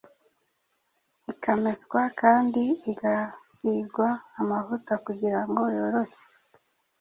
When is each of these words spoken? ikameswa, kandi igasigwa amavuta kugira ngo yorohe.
ikameswa, 1.31 2.01
kandi 2.21 2.63
igasigwa 2.91 4.07
amavuta 4.41 4.93
kugira 5.05 5.39
ngo 5.47 5.63
yorohe. 5.77 6.17